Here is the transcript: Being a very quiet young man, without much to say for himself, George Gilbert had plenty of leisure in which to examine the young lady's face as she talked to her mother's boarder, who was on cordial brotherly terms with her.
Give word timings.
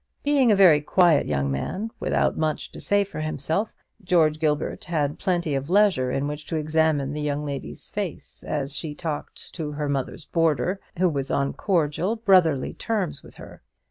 Being 0.23 0.51
a 0.51 0.55
very 0.55 0.81
quiet 0.81 1.27
young 1.27 1.51
man, 1.51 1.91
without 1.99 2.35
much 2.35 2.71
to 2.71 2.81
say 2.81 3.03
for 3.03 3.19
himself, 3.19 3.75
George 4.03 4.39
Gilbert 4.39 4.85
had 4.85 5.19
plenty 5.19 5.53
of 5.53 5.69
leisure 5.69 6.09
in 6.09 6.27
which 6.27 6.47
to 6.47 6.55
examine 6.55 7.13
the 7.13 7.21
young 7.21 7.45
lady's 7.45 7.87
face 7.91 8.41
as 8.43 8.75
she 8.75 8.95
talked 8.95 9.53
to 9.53 9.73
her 9.73 9.87
mother's 9.87 10.25
boarder, 10.25 10.79
who 10.97 11.07
was 11.07 11.29
on 11.29 11.53
cordial 11.53 12.15
brotherly 12.15 12.73
terms 12.73 13.21
with 13.21 13.35
her. 13.35 13.61